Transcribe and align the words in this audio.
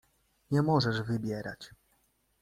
"Nie 0.51 0.61
możesz 0.61 1.01
wybierać." 1.01 1.69